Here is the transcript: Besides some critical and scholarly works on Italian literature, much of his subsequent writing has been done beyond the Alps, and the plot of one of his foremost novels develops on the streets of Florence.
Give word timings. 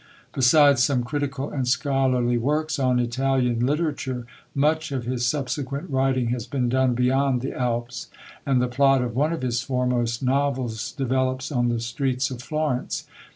Besides 0.33 0.83
some 0.83 1.03
critical 1.03 1.51
and 1.51 1.67
scholarly 1.67 2.35
works 2.35 2.79
on 2.79 2.97
Italian 2.97 3.63
literature, 3.63 4.25
much 4.55 4.91
of 4.91 5.05
his 5.05 5.27
subsequent 5.27 5.91
writing 5.91 6.29
has 6.29 6.47
been 6.47 6.69
done 6.69 6.95
beyond 6.95 7.41
the 7.41 7.53
Alps, 7.53 8.07
and 8.43 8.59
the 8.59 8.67
plot 8.67 9.03
of 9.03 9.15
one 9.15 9.31
of 9.31 9.43
his 9.43 9.61
foremost 9.61 10.23
novels 10.23 10.91
develops 10.91 11.51
on 11.51 11.69
the 11.69 11.79
streets 11.79 12.31
of 12.31 12.41
Florence. 12.41 13.05